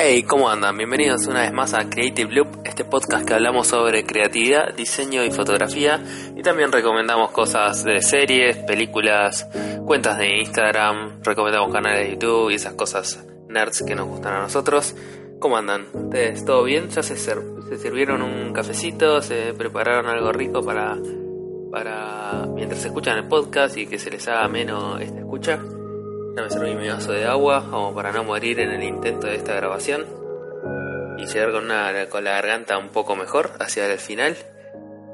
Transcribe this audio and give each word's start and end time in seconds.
Hey, 0.00 0.22
¿cómo 0.22 0.48
andan? 0.48 0.76
Bienvenidos 0.76 1.26
una 1.26 1.40
vez 1.40 1.52
más 1.52 1.74
a 1.74 1.90
Creative 1.90 2.32
Loop, 2.32 2.60
este 2.64 2.84
podcast 2.84 3.26
que 3.26 3.34
hablamos 3.34 3.66
sobre 3.66 4.04
creatividad, 4.04 4.72
diseño 4.72 5.24
y 5.24 5.32
fotografía 5.32 6.00
y 6.36 6.42
también 6.42 6.70
recomendamos 6.70 7.32
cosas 7.32 7.82
de 7.82 8.00
series, 8.00 8.58
películas, 8.58 9.48
cuentas 9.84 10.16
de 10.18 10.38
Instagram, 10.38 11.20
recomendamos 11.24 11.72
canales 11.72 12.06
de 12.06 12.12
YouTube 12.12 12.50
y 12.50 12.54
esas 12.54 12.74
cosas 12.74 13.26
nerds 13.48 13.82
que 13.82 13.96
nos 13.96 14.06
gustan 14.06 14.34
a 14.34 14.42
nosotros. 14.42 14.94
¿Cómo 15.40 15.56
andan? 15.56 15.86
¿Ustedes 15.92 16.44
todo 16.44 16.62
bien? 16.62 16.88
¿Ya 16.90 17.02
se, 17.02 17.16
sirvieron 17.16 18.22
un 18.22 18.52
cafecito? 18.52 19.20
¿Se 19.20 19.52
prepararon 19.52 20.06
algo 20.06 20.30
rico 20.30 20.64
para, 20.64 20.96
para 21.72 22.46
mientras 22.54 22.84
escuchan 22.84 23.18
el 23.18 23.26
podcast 23.26 23.76
y 23.76 23.88
que 23.88 23.98
se 23.98 24.12
les 24.12 24.28
haga 24.28 24.46
menos 24.46 25.00
esta 25.00 25.18
escucha? 25.18 25.58
Ya 26.38 26.44
me 26.44 26.50
serví 26.50 26.76
mi 26.76 26.88
vaso 26.88 27.10
de 27.10 27.24
agua 27.24 27.66
como 27.68 27.92
para 27.92 28.12
no 28.12 28.22
morir 28.22 28.60
en 28.60 28.70
el 28.70 28.84
intento 28.84 29.26
de 29.26 29.34
esta 29.34 29.54
grabación 29.54 30.06
y 31.18 31.26
llegar 31.26 31.50
con, 31.50 31.64
una, 31.64 32.06
con 32.08 32.22
la 32.22 32.30
garganta 32.30 32.78
un 32.78 32.90
poco 32.90 33.16
mejor 33.16 33.50
hacia 33.58 33.92
el 33.92 33.98
final. 33.98 34.36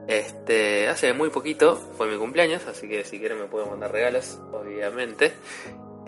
Este, 0.06 0.86
hace 0.86 1.14
muy 1.14 1.30
poquito 1.30 1.76
fue 1.96 2.08
mi 2.08 2.18
cumpleaños, 2.18 2.66
así 2.66 2.90
que 2.90 3.04
si 3.04 3.18
quieren 3.18 3.38
me 3.38 3.46
pueden 3.46 3.70
mandar 3.70 3.90
regalos, 3.90 4.38
obviamente. 4.52 5.32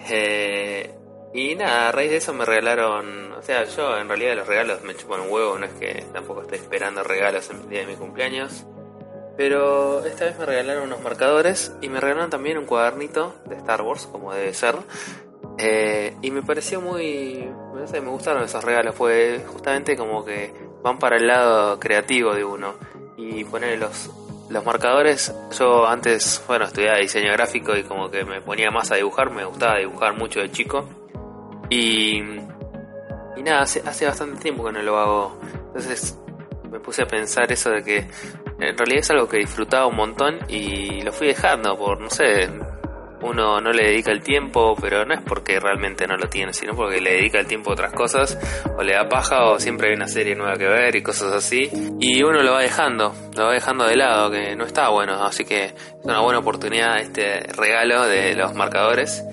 Eh, 0.06 0.94
y 1.32 1.54
nada, 1.54 1.88
a 1.88 1.92
raíz 1.92 2.10
de 2.10 2.18
eso 2.18 2.34
me 2.34 2.44
regalaron, 2.44 3.32
o 3.32 3.40
sea, 3.40 3.64
yo 3.64 3.96
en 3.96 4.08
realidad 4.08 4.36
los 4.36 4.46
regalos 4.46 4.82
me 4.82 4.94
chupan 4.96 5.22
un 5.22 5.30
huevo, 5.30 5.58
no 5.58 5.64
es 5.64 5.72
que 5.72 6.04
tampoco 6.12 6.42
estoy 6.42 6.58
esperando 6.58 7.02
regalos 7.02 7.48
en 7.48 7.56
el 7.56 7.68
día 7.70 7.80
de 7.80 7.86
mi 7.86 7.94
cumpleaños. 7.94 8.66
Pero 9.36 10.04
esta 10.04 10.24
vez 10.24 10.38
me 10.38 10.46
regalaron 10.46 10.84
unos 10.84 11.02
marcadores 11.02 11.74
y 11.82 11.88
me 11.88 12.00
regalaron 12.00 12.30
también 12.30 12.56
un 12.56 12.64
cuadernito 12.64 13.34
de 13.46 13.56
Star 13.56 13.82
Wars, 13.82 14.08
como 14.10 14.32
debe 14.32 14.54
ser. 14.54 14.76
Eh, 15.58 16.16
y 16.22 16.30
me 16.30 16.42
pareció 16.42 16.80
muy... 16.80 17.48
No 17.74 17.86
sé, 17.86 18.00
me 18.00 18.08
gustaron 18.08 18.42
esos 18.42 18.64
regalos, 18.64 18.94
fue 18.94 19.44
justamente 19.46 19.96
como 19.96 20.24
que 20.24 20.52
van 20.82 20.98
para 20.98 21.16
el 21.16 21.26
lado 21.26 21.78
creativo 21.78 22.34
de 22.34 22.44
uno. 22.44 22.74
Y 23.18 23.44
poner 23.44 23.78
los, 23.78 24.10
los 24.48 24.64
marcadores, 24.64 25.34
yo 25.58 25.86
antes, 25.86 26.42
bueno, 26.46 26.64
estudiaba 26.64 26.98
diseño 26.98 27.32
gráfico 27.32 27.76
y 27.76 27.82
como 27.82 28.10
que 28.10 28.24
me 28.24 28.40
ponía 28.40 28.70
más 28.70 28.90
a 28.90 28.96
dibujar, 28.96 29.30
me 29.30 29.44
gustaba 29.44 29.78
dibujar 29.78 30.14
mucho 30.14 30.40
de 30.40 30.50
chico. 30.50 30.88
Y, 31.68 32.20
y 33.36 33.42
nada, 33.42 33.62
hace, 33.62 33.82
hace 33.86 34.06
bastante 34.06 34.40
tiempo 34.40 34.64
que 34.64 34.72
no 34.72 34.82
lo 34.82 34.98
hago. 34.98 35.38
Entonces 35.66 36.18
me 36.70 36.80
puse 36.80 37.02
a 37.02 37.06
pensar 37.06 37.50
eso 37.52 37.70
de 37.70 37.82
que 37.82 37.98
en 37.98 38.76
realidad 38.76 39.00
es 39.00 39.10
algo 39.10 39.28
que 39.28 39.38
disfrutaba 39.38 39.86
un 39.86 39.96
montón 39.96 40.38
y 40.48 41.02
lo 41.02 41.12
fui 41.12 41.28
dejando 41.28 41.76
por, 41.76 42.00
no 42.00 42.10
sé, 42.10 42.48
uno 43.22 43.60
no 43.60 43.72
le 43.72 43.84
dedica 43.84 44.12
el 44.12 44.22
tiempo, 44.22 44.76
pero 44.80 45.04
no 45.04 45.14
es 45.14 45.20
porque 45.22 45.58
realmente 45.58 46.06
no 46.06 46.16
lo 46.16 46.28
tiene, 46.28 46.52
sino 46.52 46.74
porque 46.74 47.00
le 47.00 47.14
dedica 47.14 47.38
el 47.38 47.46
tiempo 47.46 47.70
a 47.70 47.72
otras 47.72 47.92
cosas, 47.92 48.38
o 48.76 48.82
le 48.82 48.94
da 48.94 49.08
paja, 49.08 49.46
o 49.46 49.58
siempre 49.58 49.88
hay 49.88 49.94
una 49.94 50.08
serie 50.08 50.34
nueva 50.34 50.56
que 50.56 50.66
ver 50.66 50.96
y 50.96 51.02
cosas 51.02 51.32
así, 51.32 51.70
y 51.98 52.22
uno 52.22 52.42
lo 52.42 52.52
va 52.52 52.62
dejando, 52.62 53.14
lo 53.36 53.46
va 53.46 53.52
dejando 53.52 53.86
de 53.86 53.96
lado, 53.96 54.30
que 54.30 54.54
no 54.54 54.64
está 54.64 54.88
bueno, 54.90 55.24
así 55.24 55.44
que 55.44 55.66
es 55.66 55.74
una 56.02 56.20
buena 56.20 56.38
oportunidad 56.40 56.98
este 56.98 57.40
regalo 57.56 58.06
de 58.06 58.34
los 58.34 58.54
marcadores 58.54 59.24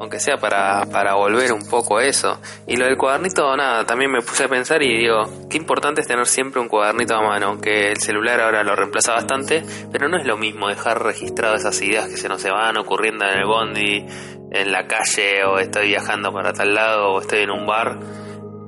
aunque 0.00 0.18
sea 0.18 0.38
para, 0.38 0.86
para 0.86 1.14
volver 1.14 1.52
un 1.52 1.68
poco 1.68 1.98
a 1.98 2.04
eso. 2.04 2.40
Y 2.66 2.76
lo 2.76 2.86
del 2.86 2.96
cuadernito, 2.96 3.54
nada, 3.56 3.84
también 3.84 4.10
me 4.10 4.22
puse 4.22 4.44
a 4.44 4.48
pensar 4.48 4.82
y 4.82 4.98
digo, 4.98 5.24
qué 5.48 5.58
importante 5.58 6.00
es 6.00 6.08
tener 6.08 6.26
siempre 6.26 6.60
un 6.60 6.68
cuadernito 6.68 7.14
a 7.14 7.22
mano, 7.22 7.48
aunque 7.48 7.92
el 7.92 7.98
celular 7.98 8.40
ahora 8.40 8.64
lo 8.64 8.74
reemplaza 8.74 9.12
bastante, 9.12 9.62
pero 9.92 10.08
no 10.08 10.18
es 10.18 10.26
lo 10.26 10.36
mismo 10.36 10.68
dejar 10.68 11.02
registrado 11.02 11.54
esas 11.54 11.80
ideas 11.82 12.08
que 12.08 12.16
se 12.16 12.28
nos 12.28 12.40
se 12.40 12.50
van 12.50 12.78
ocurriendo 12.78 13.26
en 13.26 13.38
el 13.38 13.44
bondi, 13.44 14.06
en 14.50 14.72
la 14.72 14.86
calle, 14.86 15.44
o 15.44 15.58
estoy 15.58 15.88
viajando 15.88 16.32
para 16.32 16.54
tal 16.54 16.74
lado, 16.74 17.12
o 17.12 17.20
estoy 17.20 17.40
en 17.40 17.50
un 17.50 17.66
bar 17.66 17.98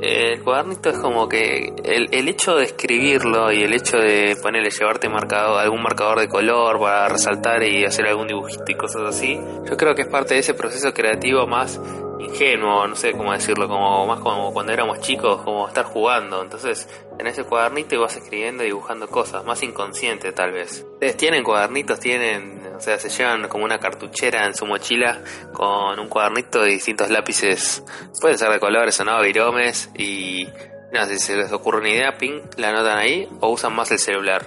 el 0.02 0.42
cuadernito 0.42 0.90
es 0.90 0.98
como 0.98 1.28
que 1.28 1.72
el, 1.84 2.08
el, 2.10 2.28
hecho 2.28 2.56
de 2.56 2.64
escribirlo 2.64 3.52
y 3.52 3.62
el 3.62 3.72
hecho 3.72 3.98
de 3.98 4.36
ponerle, 4.42 4.70
llevarte 4.70 5.08
marcado, 5.08 5.58
algún 5.58 5.80
marcador 5.80 6.18
de 6.18 6.28
color 6.28 6.80
para 6.80 7.08
resaltar 7.08 7.62
y 7.62 7.84
hacer 7.84 8.06
algún 8.08 8.26
dibujito 8.26 8.64
y 8.66 8.74
cosas 8.74 9.02
así, 9.02 9.38
yo 9.64 9.76
creo 9.76 9.94
que 9.94 10.02
es 10.02 10.08
parte 10.08 10.34
de 10.34 10.40
ese 10.40 10.54
proceso 10.54 10.92
creativo 10.92 11.46
más 11.46 11.80
ingenuo, 12.24 12.86
no 12.86 12.96
sé 12.96 13.12
cómo 13.12 13.32
decirlo, 13.32 13.68
como 13.68 14.06
más 14.06 14.20
como 14.20 14.52
cuando 14.52 14.72
éramos 14.72 15.00
chicos, 15.00 15.42
como 15.42 15.68
estar 15.68 15.84
jugando. 15.84 16.42
Entonces, 16.42 16.88
en 17.18 17.26
ese 17.26 17.44
cuadernito 17.44 17.94
ibas 17.94 18.16
escribiendo 18.16 18.62
y 18.62 18.66
dibujando 18.66 19.08
cosas, 19.08 19.44
más 19.44 19.62
inconsciente 19.62 20.32
tal 20.32 20.52
vez. 20.52 20.84
Ustedes 20.92 21.16
tienen 21.16 21.44
cuadernitos, 21.44 22.00
tienen, 22.00 22.62
o 22.76 22.80
sea, 22.80 22.98
se 22.98 23.08
llevan 23.08 23.48
como 23.48 23.64
una 23.64 23.78
cartuchera 23.78 24.46
en 24.46 24.54
su 24.54 24.66
mochila 24.66 25.22
con 25.52 25.98
un 25.98 26.08
cuadernito 26.08 26.62
de 26.62 26.70
distintos 26.70 27.10
lápices, 27.10 27.82
pueden 28.20 28.38
ser 28.38 28.50
de 28.50 28.60
colores 28.60 28.98
o 29.00 29.04
no, 29.04 29.20
viromes, 29.22 29.90
y 29.96 30.48
nada, 30.92 31.06
si 31.06 31.18
se 31.18 31.36
les 31.36 31.52
ocurre 31.52 31.78
una 31.78 31.90
idea, 31.90 32.18
ping, 32.18 32.40
la 32.56 32.68
anotan 32.68 32.98
ahí 32.98 33.28
o 33.40 33.50
usan 33.50 33.74
más 33.74 33.90
el 33.90 33.98
celular. 33.98 34.46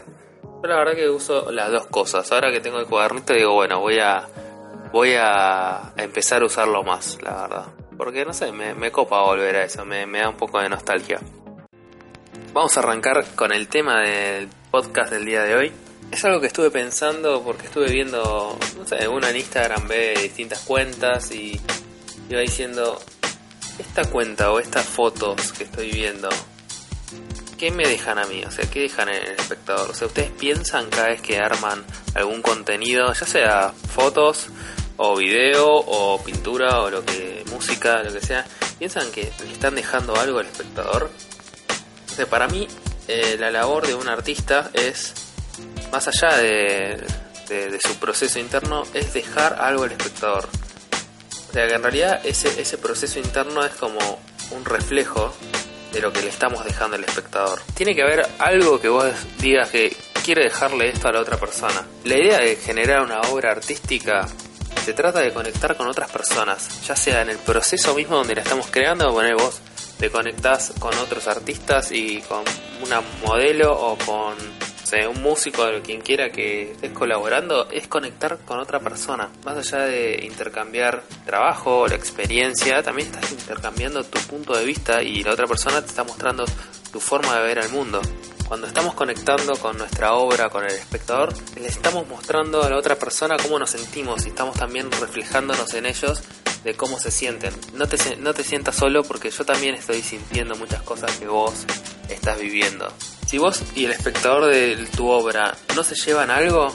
Yo 0.61 0.69
la 0.69 0.77
verdad 0.77 0.95
que 0.95 1.09
uso 1.09 1.51
las 1.51 1.71
dos 1.71 1.85
cosas. 1.87 2.31
Ahora 2.31 2.51
que 2.51 2.59
tengo 2.59 2.79
el 2.79 2.87
cuadernito 2.87 3.33
digo, 3.33 3.53
bueno, 3.53 3.79
voy 3.79 3.99
a 3.99 4.27
voy 4.95 5.13
a 5.19 5.91
empezar 5.97 6.41
a 6.41 6.45
usarlo 6.45 6.81
más, 6.81 7.17
la 7.21 7.41
verdad. 7.41 7.65
Porque 7.97 8.23
no 8.23 8.33
sé, 8.33 8.53
me, 8.53 8.91
copa 8.93 9.23
volver 9.23 9.57
a 9.57 9.65
eso, 9.65 9.83
me, 9.83 10.05
da 10.05 10.29
un 10.29 10.37
poco 10.37 10.57
de 10.61 10.69
nostalgia. 10.69 11.19
Vamos 12.53 12.77
a 12.77 12.79
arrancar 12.79 13.25
con 13.35 13.51
el 13.51 13.67
tema 13.67 13.99
del 14.03 14.47
podcast 14.71 15.11
del 15.11 15.25
día 15.25 15.43
de 15.43 15.53
hoy. 15.53 15.71
Es 16.11 16.23
algo 16.23 16.39
que 16.39 16.47
estuve 16.47 16.71
pensando 16.71 17.43
porque 17.43 17.65
estuve 17.65 17.91
viendo, 17.91 18.57
no 18.77 18.87
sé, 18.87 19.05
uno 19.09 19.27
en 19.27 19.35
Instagram 19.35 19.85
ve 19.85 20.17
distintas 20.21 20.61
cuentas 20.61 21.29
y 21.31 21.59
iba 22.29 22.39
diciendo, 22.39 22.97
esta 23.77 24.05
cuenta 24.05 24.53
o 24.53 24.59
estas 24.59 24.85
fotos 24.85 25.51
que 25.51 25.65
estoy 25.65 25.91
viendo, 25.91 26.29
¿qué 27.57 27.69
me 27.69 27.85
dejan 27.85 28.17
a 28.17 28.23
mí? 28.27 28.45
O 28.45 28.51
sea, 28.51 28.63
¿qué 28.69 28.83
dejan 28.83 29.09
en 29.09 29.15
el 29.15 29.31
espectador? 29.31 29.89
O 29.89 29.93
sea, 29.93 30.07
¿ustedes 30.07 30.31
piensan 30.31 30.89
cada 30.89 31.09
vez 31.09 31.21
que 31.21 31.37
arman 31.37 31.83
algún 32.13 32.41
contenido, 32.41 33.11
ya 33.11 33.25
sea 33.25 33.73
fotos, 33.93 34.47
o 34.97 35.15
video 35.15 35.67
o 35.67 36.21
pintura 36.23 36.81
o 36.81 36.89
lo 36.89 37.05
que 37.05 37.43
música 37.51 38.03
lo 38.03 38.13
que 38.13 38.21
sea. 38.21 38.45
Piensan 38.79 39.11
que 39.11 39.31
le 39.43 39.53
están 39.53 39.75
dejando 39.75 40.15
algo 40.15 40.39
al 40.39 40.45
espectador 40.45 41.09
para 42.25 42.47
mí 42.47 42.65
eh, 43.09 43.35
la 43.37 43.51
labor 43.51 43.85
de 43.85 43.93
un 43.93 44.07
artista 44.07 44.71
es 44.73 45.13
más 45.91 46.07
allá 46.07 46.37
de, 46.37 47.03
de, 47.49 47.79
su 47.85 47.95
proceso 47.97 48.39
interno 48.39 48.83
es 48.93 49.13
dejar 49.13 49.57
algo 49.59 49.83
al 49.83 49.91
espectador. 49.91 50.47
O 51.49 51.51
sea 51.51 51.67
que 51.67 51.73
en 51.73 51.83
realidad 51.83 52.21
ese, 52.23 52.61
ese 52.61 52.77
proceso 52.77 53.19
interno 53.19 53.65
es 53.65 53.73
como 53.73 53.99
un 54.51 54.63
reflejo 54.63 55.33
de 55.91 55.99
lo 55.99 56.13
que 56.13 56.21
le 56.21 56.29
estamos 56.29 56.63
dejando 56.63 56.95
al 56.95 57.03
espectador. 57.03 57.59
Tiene 57.73 57.93
que 57.93 58.01
haber 58.01 58.25
algo 58.39 58.79
que 58.79 58.89
vos 58.89 59.05
digas 59.39 59.69
que 59.69 59.95
quiere 60.23 60.43
dejarle 60.43 60.89
esto 60.89 61.09
a 61.09 61.11
la 61.11 61.21
otra 61.21 61.37
persona. 61.37 61.85
La 62.05 62.17
idea 62.17 62.39
de 62.39 62.55
generar 62.55 63.01
una 63.01 63.21
obra 63.21 63.51
artística 63.51 64.27
se 64.85 64.93
trata 64.93 65.19
de 65.19 65.33
conectar 65.33 65.75
con 65.75 65.87
otras 65.87 66.11
personas, 66.11 66.85
ya 66.85 66.95
sea 66.95 67.23
en 67.23 67.29
el 67.29 67.39
proceso 67.39 67.95
mismo 67.95 68.17
donde 68.17 68.35
la 68.35 68.43
estamos 68.43 68.67
creando, 68.69 69.11
poner 69.11 69.33
vos 69.33 69.59
te 69.97 70.11
conectás 70.11 70.73
con 70.77 70.95
otros 70.99 71.27
artistas 71.27 71.91
y 71.91 72.21
con 72.21 72.43
una 72.83 73.01
modelo 73.25 73.73
o 73.73 73.97
con 73.97 74.35
un 75.09 75.23
músico 75.23 75.63
o 75.63 75.81
quien 75.81 76.01
quiera 76.01 76.29
que 76.29 76.73
estés 76.73 76.91
colaborando, 76.91 77.67
es 77.69 77.87
conectar 77.87 78.37
con 78.45 78.59
otra 78.59 78.79
persona. 78.79 79.29
Más 79.43 79.57
allá 79.57 79.85
de 79.85 80.23
intercambiar 80.23 81.01
trabajo 81.25 81.79
o 81.79 81.87
la 81.87 81.95
experiencia, 81.95 82.83
también 82.83 83.07
estás 83.07 83.31
intercambiando 83.31 84.03
tu 84.03 84.19
punto 84.19 84.55
de 84.55 84.63
vista 84.63 85.01
y 85.01 85.23
la 85.23 85.33
otra 85.33 85.47
persona 85.47 85.81
te 85.81 85.87
está 85.87 86.03
mostrando 86.03 86.45
tu 86.91 86.99
forma 86.99 87.35
de 87.37 87.43
ver 87.43 87.59
al 87.59 87.69
mundo. 87.69 88.01
Cuando 88.47 88.67
estamos 88.67 88.93
conectando 88.93 89.55
con 89.55 89.75
nuestra 89.77 90.13
obra, 90.13 90.49
con 90.49 90.63
el 90.63 90.71
espectador, 90.71 91.33
le 91.59 91.67
estamos 91.67 92.07
mostrando 92.07 92.61
a 92.61 92.69
la 92.69 92.77
otra 92.77 92.95
persona 92.95 93.37
cómo 93.41 93.57
nos 93.57 93.71
sentimos 93.71 94.23
y 94.25 94.29
estamos 94.29 94.55
también 94.55 94.91
reflejándonos 94.91 95.73
en 95.73 95.87
ellos 95.87 96.21
de 96.63 96.75
cómo 96.75 96.99
se 96.99 97.09
sienten. 97.09 97.51
No 97.73 97.87
te, 97.87 98.17
no 98.17 98.33
sientas 98.33 98.75
solo 98.75 99.03
porque 99.03 99.31
yo 99.31 99.45
también 99.45 99.73
estoy 99.73 100.03
sintiendo 100.03 100.55
muchas 100.55 100.83
cosas 100.83 101.11
que 101.17 101.27
vos 101.27 101.65
estás 102.07 102.39
viviendo. 102.39 102.87
Si 103.25 103.39
vos 103.39 103.63
y 103.75 103.85
el 103.85 103.91
espectador 103.91 104.45
de 104.45 104.75
tu 104.95 105.09
obra 105.09 105.57
no 105.75 105.83
se 105.83 105.95
llevan 105.95 106.29
algo, 106.29 106.71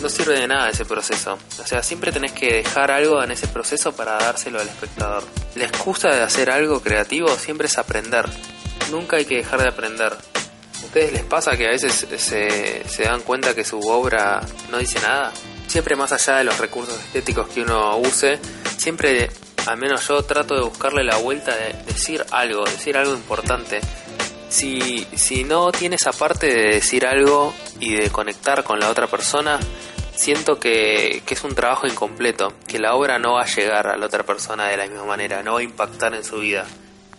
no 0.00 0.08
sirve 0.08 0.40
de 0.40 0.48
nada 0.48 0.70
ese 0.70 0.86
proceso. 0.86 1.38
O 1.62 1.66
sea, 1.66 1.82
siempre 1.82 2.10
tenés 2.10 2.32
que 2.32 2.54
dejar 2.54 2.90
algo 2.90 3.22
en 3.22 3.32
ese 3.32 3.48
proceso 3.48 3.92
para 3.92 4.12
dárselo 4.12 4.58
al 4.58 4.68
espectador. 4.68 5.24
La 5.56 5.64
excusa 5.66 6.08
de 6.08 6.22
hacer 6.22 6.50
algo 6.50 6.80
creativo 6.80 7.28
siempre 7.36 7.66
es 7.66 7.76
aprender. 7.76 8.24
Nunca 8.90 9.18
hay 9.18 9.26
que 9.26 9.36
dejar 9.36 9.60
de 9.60 9.68
aprender 9.68 10.16
ustedes 10.82 11.12
les 11.12 11.24
pasa 11.24 11.56
que 11.56 11.66
a 11.66 11.70
veces 11.70 12.06
se, 12.16 12.88
se 12.88 13.02
dan 13.02 13.20
cuenta 13.22 13.54
que 13.54 13.64
su 13.64 13.78
obra 13.80 14.40
no 14.70 14.78
dice 14.78 15.00
nada? 15.00 15.32
Siempre 15.66 15.96
más 15.96 16.12
allá 16.12 16.38
de 16.38 16.44
los 16.44 16.58
recursos 16.58 16.98
estéticos 16.98 17.48
que 17.48 17.62
uno 17.62 17.96
use, 17.98 18.38
siempre, 18.76 19.30
al 19.66 19.76
menos 19.76 20.06
yo 20.08 20.22
trato 20.24 20.54
de 20.54 20.62
buscarle 20.62 21.04
la 21.04 21.16
vuelta 21.16 21.54
de 21.54 21.74
decir 21.84 22.24
algo, 22.32 22.64
decir 22.64 22.96
algo 22.96 23.14
importante. 23.14 23.80
Si, 24.48 25.06
si 25.14 25.44
no 25.44 25.70
tiene 25.70 25.94
esa 25.94 26.10
parte 26.10 26.46
de 26.46 26.74
decir 26.74 27.06
algo 27.06 27.54
y 27.78 27.94
de 27.94 28.10
conectar 28.10 28.64
con 28.64 28.80
la 28.80 28.90
otra 28.90 29.06
persona, 29.06 29.60
siento 30.16 30.58
que, 30.58 31.22
que, 31.24 31.34
es 31.34 31.44
un 31.44 31.54
trabajo 31.54 31.86
incompleto, 31.86 32.52
que 32.66 32.80
la 32.80 32.94
obra 32.94 33.20
no 33.20 33.34
va 33.34 33.42
a 33.42 33.46
llegar 33.46 33.86
a 33.86 33.96
la 33.96 34.06
otra 34.06 34.24
persona 34.24 34.66
de 34.66 34.76
la 34.76 34.86
misma 34.86 35.04
manera, 35.04 35.42
no 35.42 35.54
va 35.54 35.60
a 35.60 35.62
impactar 35.62 36.14
en 36.14 36.24
su 36.24 36.38
vida. 36.38 36.66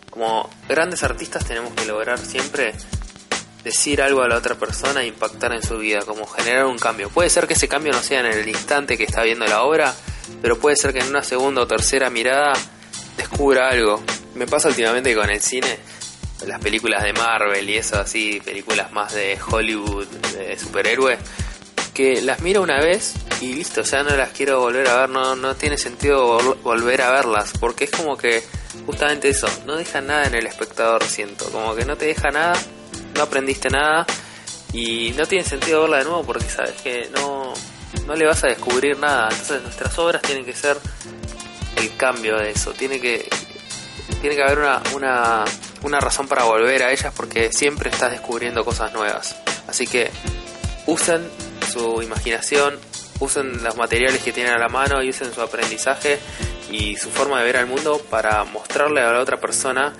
como 0.10 0.50
grandes 0.68 1.04
artistas 1.04 1.46
tenemos 1.46 1.74
que 1.74 1.86
lograr 1.86 2.20
siempre 2.20 2.74
decir 3.64 4.02
algo 4.02 4.22
a 4.22 4.28
la 4.28 4.38
otra 4.38 4.56
persona 4.56 5.04
e 5.04 5.08
impactar 5.08 5.54
en 5.54 5.64
su 5.64 5.78
vida, 5.78 6.02
como 6.02 6.26
generar 6.26 6.66
un 6.66 6.78
cambio. 6.78 7.10
Puede 7.10 7.30
ser 7.30 7.48
que 7.48 7.54
ese 7.54 7.68
cambio 7.68 7.92
no 7.94 8.02
sea 8.02 8.22
en 8.22 8.28
el 8.28 8.48
instante 8.48 8.98
que 8.98 9.04
está 9.04 9.24
viendo 9.24 9.46
la 9.46 9.64
obra, 9.64 9.94
pero 10.42 10.60
puede 10.60 10.76
ser 10.76 10.94
que 10.94 11.00
en 11.00 11.08
una 11.08 11.24
segunda 11.24 11.62
o 11.62 11.68
tercera 11.68 12.10
mirada 12.10 12.54
descubra 13.18 13.70
algo. 13.70 14.02
Me 14.36 14.48
pasa 14.48 14.70
últimamente 14.70 15.14
con 15.16 15.30
el 15.30 15.42
cine, 15.42 15.78
las 16.48 16.60
películas 16.60 17.04
de 17.04 17.14
Marvel 17.14 17.70
y 17.70 17.78
eso 17.78 18.00
así, 18.00 18.42
películas 18.44 18.92
más 18.92 19.14
de 19.14 19.38
Hollywood, 19.50 20.08
de 20.08 20.58
superhéroe, 20.58 21.18
que 21.94 22.22
las 22.22 22.42
miro 22.42 22.62
una 22.62 22.80
vez 22.80 23.14
y 23.42 23.54
listo, 23.54 23.82
ya 23.82 24.04
no 24.04 24.16
las 24.16 24.30
quiero 24.30 24.60
volver 24.60 24.88
a 24.88 25.02
ver, 25.02 25.10
no, 25.10 25.36
no 25.36 25.56
tiene 25.56 25.78
sentido 25.78 26.58
volver 26.64 27.02
a 27.02 27.12
verlas, 27.12 27.52
porque 27.60 27.86
es 27.86 27.92
como 27.92 28.18
que 28.18 28.44
justamente 28.86 29.30
eso, 29.30 29.48
no 29.66 29.76
deja 29.76 30.02
nada 30.02 30.26
en 30.26 30.36
el 30.36 30.48
espectador, 30.48 31.04
siento, 31.04 31.46
como 31.52 31.76
que 31.76 31.86
no 31.86 31.98
te 31.98 32.06
deja 32.06 32.30
nada, 32.30 32.54
no 33.14 33.24
aprendiste 33.24 33.70
nada 33.70 34.06
y 34.74 35.14
no 35.18 35.26
tiene 35.26 35.44
sentido 35.44 35.82
verla 35.82 36.00
de 36.00 36.06
nuevo 36.06 36.24
porque 36.24 36.50
sabes 36.50 36.82
que 36.82 37.10
no, 37.14 37.54
no 38.06 38.16
le 38.16 38.26
vas 38.26 38.44
a 38.44 38.48
descubrir 38.48 38.98
nada, 38.98 39.30
entonces 39.30 39.62
nuestras 39.64 39.98
obras 40.00 40.22
tienen 40.22 40.46
que 40.46 40.54
ser 40.54 40.78
el 41.78 41.96
cambio 41.98 42.38
de 42.38 42.52
eso, 42.52 42.72
tiene 42.74 43.00
que, 43.00 43.28
tiene 44.22 44.36
que 44.36 44.44
haber 44.44 44.60
una, 44.60 44.82
una, 44.94 45.46
una 45.84 46.00
razón 46.00 46.28
para 46.28 46.44
volver 46.44 46.84
a 46.84 46.92
ellas 46.92 47.14
porque 47.16 47.52
siempre 47.52 47.90
estás 47.90 48.12
descubriendo 48.12 48.64
cosas 48.64 48.94
nuevas, 48.94 49.36
así 49.68 49.88
que 49.88 50.10
usen 50.86 51.28
su 51.72 52.02
imaginación, 52.02 52.80
usen 53.20 53.64
los 53.64 53.76
materiales 53.78 54.22
que 54.22 54.32
tienen 54.32 54.54
a 54.54 54.58
la 54.58 54.70
mano 54.70 55.02
y 55.04 55.10
usen 55.10 55.34
su 55.34 55.42
aprendizaje 55.42 56.20
y 56.72 56.96
su 56.96 57.10
forma 57.10 57.40
de 57.40 57.46
ver 57.46 57.58
al 57.58 57.68
mundo 57.68 58.02
para 58.10 58.44
mostrarle 58.46 59.02
a 59.02 59.12
la 59.12 59.20
otra 59.20 59.40
persona 59.40 59.94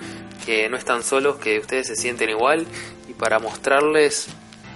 que 0.44 0.68
no 0.68 0.76
están 0.76 1.02
solos, 1.02 1.36
que 1.36 1.58
ustedes 1.58 1.86
se 1.86 1.96
sienten 1.96 2.30
igual 2.30 2.66
para 3.22 3.38
mostrarles 3.38 4.26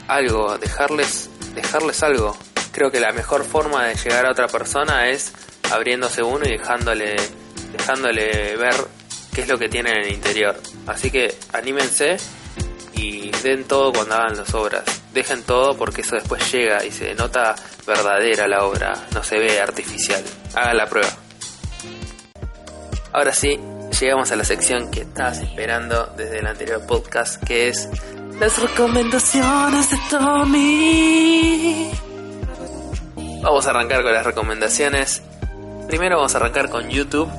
algo, 0.06 0.56
dejarles, 0.56 1.28
dejarles 1.56 2.00
algo. 2.04 2.36
Creo 2.70 2.92
que 2.92 3.00
la 3.00 3.10
mejor 3.10 3.42
forma 3.42 3.86
de 3.86 3.96
llegar 3.96 4.24
a 4.24 4.30
otra 4.30 4.46
persona 4.46 5.08
es 5.08 5.32
abriéndose 5.72 6.22
uno 6.22 6.46
y 6.46 6.50
dejándole, 6.50 7.16
dejándole 7.72 8.56
ver 8.56 8.76
qué 9.34 9.40
es 9.40 9.48
lo 9.48 9.58
que 9.58 9.68
tiene 9.68 9.90
en 9.90 9.96
el 10.04 10.12
interior. 10.12 10.54
Así 10.86 11.10
que 11.10 11.36
anímense 11.52 12.18
y 12.94 13.32
den 13.42 13.64
todo 13.64 13.92
cuando 13.92 14.14
hagan 14.14 14.36
las 14.36 14.54
obras. 14.54 14.84
Dejen 15.12 15.42
todo 15.42 15.76
porque 15.76 16.02
eso 16.02 16.14
después 16.14 16.52
llega 16.52 16.84
y 16.84 16.92
se 16.92 17.16
nota 17.16 17.56
verdadera 17.84 18.46
la 18.46 18.64
obra, 18.64 18.94
no 19.12 19.24
se 19.24 19.40
ve 19.40 19.60
artificial. 19.60 20.22
Hagan 20.54 20.76
la 20.76 20.86
prueba. 20.86 21.10
Ahora 23.12 23.32
sí, 23.32 23.58
llegamos 24.00 24.30
a 24.30 24.36
la 24.36 24.44
sección 24.44 24.90
que 24.90 25.00
estabas 25.00 25.38
esperando 25.38 26.12
desde 26.16 26.38
el 26.38 26.46
anterior 26.46 26.86
podcast, 26.86 27.42
que 27.42 27.68
es 27.68 27.88
las 28.38 28.58
recomendaciones 28.58 29.90
de 29.90 29.98
Tommy. 30.10 31.90
Vamos 33.42 33.66
a 33.66 33.70
arrancar 33.70 34.02
con 34.02 34.12
las 34.12 34.26
recomendaciones. 34.26 35.22
Primero 35.88 36.16
vamos 36.16 36.34
a 36.34 36.38
arrancar 36.38 36.68
con 36.68 36.88
YouTube. 36.88 37.30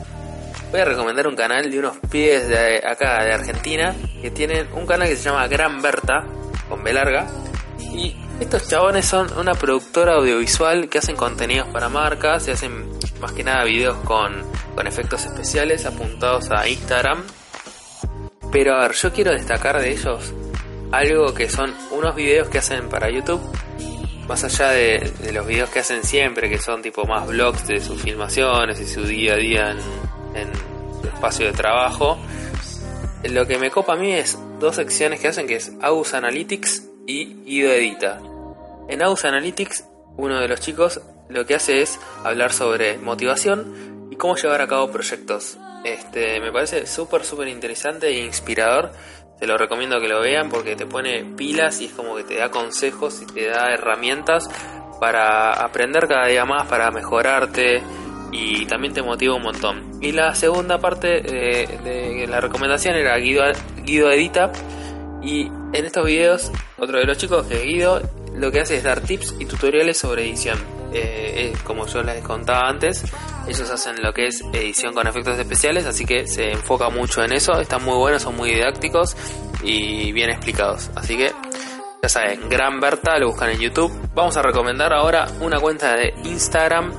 Voy 0.71 0.79
a 0.79 0.85
recomendar 0.85 1.27
un 1.27 1.35
canal 1.35 1.69
de 1.69 1.79
unos 1.79 1.97
pies 2.09 2.47
de 2.47 2.77
acá 2.85 3.23
de 3.23 3.33
Argentina 3.33 3.95
que 4.21 4.31
tienen 4.31 4.67
un 4.73 4.85
canal 4.85 5.07
que 5.07 5.15
se 5.15 5.23
llama 5.23 5.47
Gran 5.47 5.81
Berta, 5.81 6.25
con 6.67 6.83
B 6.83 6.93
larga. 6.93 7.27
Y 7.79 8.15
estos 8.39 8.67
chabones 8.67 9.05
son 9.05 9.31
una 9.37 9.53
productora 9.53 10.15
audiovisual 10.15 10.89
que 10.89 10.97
hacen 10.97 11.15
contenidos 11.15 11.67
para 11.67 11.89
marcas 11.89 12.47
y 12.47 12.51
hacen 12.51 12.89
más 13.21 13.31
que 13.33 13.43
nada 13.43 13.63
videos 13.63 13.97
con, 13.97 14.43
con 14.75 14.87
efectos 14.87 15.25
especiales 15.25 15.85
apuntados 15.85 16.49
a 16.51 16.67
Instagram. 16.67 17.23
Pero 18.51 18.75
a 18.75 18.81
ver, 18.81 18.93
yo 18.93 19.11
quiero 19.13 19.31
destacar 19.31 19.79
de 19.79 19.91
ellos 19.91 20.33
algo 20.91 21.33
que 21.33 21.49
son 21.49 21.73
unos 21.91 22.15
videos 22.15 22.49
que 22.49 22.59
hacen 22.59 22.89
para 22.89 23.09
YouTube, 23.09 23.41
más 24.27 24.43
allá 24.43 24.69
de, 24.69 25.13
los 25.33 25.45
videos 25.45 25.69
que 25.69 25.79
hacen 25.79 26.03
siempre, 26.03 26.49
que 26.49 26.59
son 26.59 26.81
tipo 26.81 27.05
más 27.05 27.27
vlogs 27.27 27.67
de 27.67 27.79
sus 27.79 28.01
filmaciones 28.01 28.79
y 28.79 28.87
su 28.87 29.03
día 29.03 29.33
a 29.33 29.37
día 29.37 29.71
en, 29.71 29.77
en 30.35 30.51
su 31.01 31.07
espacio 31.07 31.45
de 31.47 31.53
trabajo. 31.53 32.17
Lo 33.23 33.47
que 33.47 33.57
me 33.57 33.71
copa 33.71 33.93
a 33.93 33.95
mí 33.95 34.13
es 34.13 34.37
dos 34.59 34.75
secciones 34.75 35.19
que 35.19 35.29
hacen, 35.29 35.47
que 35.47 35.55
es 35.55 35.71
Aus 35.81 36.13
Analytics 36.13 36.87
y 37.05 37.43
Guido 37.43 37.71
Edita. 37.71 38.21
En 38.89 39.01
Aus 39.01 39.25
Analytics, 39.25 39.85
uno 40.17 40.39
de 40.39 40.47
los 40.47 40.59
chicos 40.59 41.01
lo 41.29 41.45
que 41.45 41.55
hace 41.55 41.81
es 41.81 41.99
hablar 42.23 42.53
sobre 42.53 42.97
motivación 42.97 44.07
y 44.09 44.15
cómo 44.15 44.35
llevar 44.35 44.61
a 44.61 44.67
cabo 44.67 44.91
proyectos. 44.91 45.57
Este, 45.83 46.39
me 46.39 46.51
parece 46.51 46.85
súper, 46.85 47.23
súper 47.23 47.47
interesante 47.47 48.07
e 48.07 48.25
inspirador. 48.25 48.91
Te 49.39 49.45
lo 49.45 49.57
recomiendo 49.57 49.99
que 49.99 50.07
lo 50.07 50.19
vean 50.21 50.49
porque 50.49 50.75
te 50.75 50.85
pone 50.85 51.23
pilas 51.23 51.79
y 51.81 51.85
es 51.85 51.91
como 51.91 52.15
que 52.15 52.23
te 52.23 52.35
da 52.37 52.49
consejos 52.49 53.21
y 53.21 53.25
te 53.25 53.47
da 53.47 53.71
herramientas 53.71 54.49
para 54.99 55.51
aprender 55.53 56.07
cada 56.07 56.27
día 56.27 56.45
más, 56.45 56.67
para 56.67 56.89
mejorarte 56.89 57.83
y 58.31 58.65
también 58.65 58.93
te 58.93 59.01
motiva 59.01 59.35
un 59.35 59.43
montón. 59.43 59.99
Y 60.01 60.11
la 60.11 60.33
segunda 60.35 60.79
parte 60.79 61.21
eh, 61.23 61.67
de 61.83 62.27
la 62.27 62.41
recomendación 62.41 62.95
era 62.95 63.15
Guido, 63.17 63.43
Guido 63.83 64.11
Edita. 64.11 64.51
Y 65.21 65.47
en 65.73 65.85
estos 65.85 66.05
videos, 66.05 66.51
otro 66.77 66.99
de 66.99 67.05
los 67.05 67.17
chicos 67.17 67.45
que 67.47 67.59
Guido 67.59 68.01
lo 68.33 68.51
que 68.51 68.61
hace 68.61 68.77
es 68.77 68.83
dar 68.83 69.01
tips 69.01 69.35
y 69.39 69.45
tutoriales 69.45 69.97
sobre 69.97 70.23
edición. 70.23 70.57
Eh, 70.93 71.53
como 71.63 71.85
yo 71.87 72.01
les 72.03 72.23
contaba 72.23 72.69
antes, 72.69 73.03
ellos 73.47 73.69
hacen 73.69 74.01
lo 74.01 74.13
que 74.13 74.27
es 74.27 74.41
edición 74.53 74.93
con 74.93 75.07
efectos 75.07 75.37
especiales, 75.37 75.85
así 75.85 76.05
que 76.05 76.27
se 76.27 76.51
enfoca 76.51 76.89
mucho 76.89 77.23
en 77.23 77.33
eso, 77.33 77.59
están 77.59 77.83
muy 77.83 77.95
buenos, 77.95 78.21
son 78.21 78.35
muy 78.35 78.51
didácticos 78.51 79.15
y 79.63 80.11
bien 80.11 80.29
explicados. 80.29 80.89
Así 80.95 81.17
que 81.17 81.31
ya 82.01 82.09
saben, 82.09 82.49
Gran 82.49 82.79
Berta, 82.79 83.17
lo 83.17 83.27
buscan 83.29 83.51
en 83.51 83.59
YouTube. 83.59 83.91
Vamos 84.13 84.37
a 84.37 84.41
recomendar 84.41 84.93
ahora 84.93 85.27
una 85.39 85.59
cuenta 85.59 85.95
de 85.95 86.13
Instagram 86.25 86.93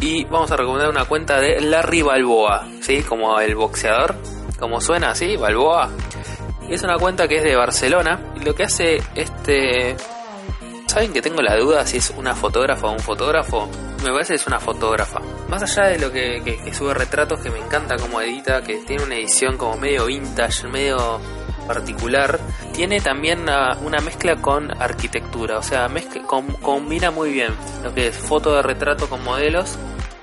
y 0.00 0.24
vamos 0.24 0.50
a 0.50 0.56
recomendar 0.56 0.90
una 0.90 1.04
cuenta 1.04 1.40
de 1.40 1.60
Larry 1.60 2.02
Balboa, 2.02 2.66
¿sí? 2.80 3.02
Como 3.02 3.38
el 3.40 3.54
boxeador, 3.54 4.16
como 4.58 4.80
suena 4.80 5.10
así, 5.10 5.36
Balboa. 5.36 5.90
Es 6.68 6.82
una 6.82 6.96
cuenta 6.96 7.28
que 7.28 7.36
es 7.36 7.44
de 7.44 7.54
Barcelona 7.54 8.32
y 8.36 8.44
lo 8.44 8.54
que 8.54 8.64
hace 8.64 9.02
este 9.14 9.96
¿Saben 10.92 11.10
que 11.14 11.22
tengo 11.22 11.40
la 11.40 11.56
duda 11.56 11.86
si 11.86 11.96
es 11.96 12.12
una 12.18 12.34
fotógrafa 12.34 12.88
o 12.88 12.92
un 12.92 13.00
fotógrafo? 13.00 13.66
Me 14.04 14.12
parece 14.12 14.34
que 14.34 14.40
es 14.40 14.46
una 14.46 14.60
fotógrafa. 14.60 15.22
Más 15.52 15.62
allá 15.64 15.90
de 15.90 15.98
lo 15.98 16.10
que, 16.10 16.72
sube 16.72 16.94
retratos, 16.94 17.40
que 17.40 17.50
me 17.50 17.58
encanta 17.58 17.96
como 17.96 18.22
edita, 18.22 18.62
que 18.62 18.76
tiene 18.86 19.02
una 19.02 19.16
edición 19.16 19.58
como 19.58 19.76
medio 19.76 20.06
vintage, 20.06 20.66
medio 20.66 21.20
particular, 21.66 22.40
tiene 22.72 23.02
también 23.02 23.40
una, 23.42 24.00
mezcla 24.00 24.36
con 24.36 24.70
arquitectura, 24.82 25.58
o 25.58 25.62
sea, 25.62 25.90
mezcla, 25.90 26.22
combina 26.22 27.10
muy 27.10 27.32
bien 27.32 27.52
lo 27.84 27.92
que 27.92 28.06
es 28.06 28.16
foto 28.16 28.56
de 28.56 28.62
retrato 28.62 29.10
con 29.10 29.22
modelos 29.24 29.76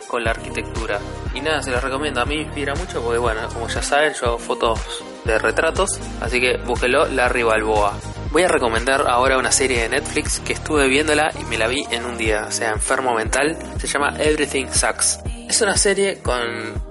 con 0.07 0.23
la 0.23 0.31
arquitectura. 0.31 0.99
Y 1.35 1.41
nada, 1.41 1.61
se 1.61 1.69
los 1.69 1.83
recomiendo, 1.83 2.21
a 2.21 2.25
mí 2.25 2.37
me 2.37 2.41
inspira 2.41 2.73
mucho 2.73 2.99
porque 3.03 3.19
bueno, 3.19 3.41
como 3.53 3.67
ya 3.67 3.83
saben, 3.83 4.13
yo 4.19 4.29
hago 4.29 4.39
fotos 4.39 4.79
de 5.25 5.37
retratos, 5.37 5.99
así 6.21 6.41
que 6.41 6.57
búsquelo 6.57 7.05
Larry 7.05 7.43
Balboa. 7.43 7.93
Voy 8.31 8.43
a 8.43 8.47
recomendar 8.47 9.05
ahora 9.07 9.39
una 9.39 9.51
serie 9.51 9.81
de 9.81 9.89
Netflix 9.89 10.39
que 10.39 10.53
estuve 10.53 10.87
viéndola 10.87 11.31
y 11.41 11.45
me 11.45 11.57
la 11.57 11.67
vi 11.67 11.87
en 11.89 12.05
un 12.05 12.15
día, 12.15 12.45
o 12.47 12.51
sea, 12.51 12.69
enfermo 12.69 13.15
mental. 13.15 13.57
Se 13.79 13.87
llama 13.87 14.13
Everything 14.19 14.67
Sucks. 14.67 15.21
Es 15.47 15.59
una 15.61 15.75
serie 15.75 16.19
con 16.19 16.39